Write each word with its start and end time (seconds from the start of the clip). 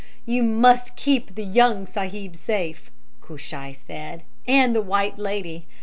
"'You 0.25 0.41
must 0.41 0.95
keep 0.95 1.35
the 1.35 1.43
young 1.43 1.85
sahib 1.85 2.35
safe,' 2.35 2.89
Cushai 3.21 3.71
said, 3.71 4.23
'and 4.47 4.75
the 4.75 4.81
white 4.81 5.19
lady. 5.19 5.67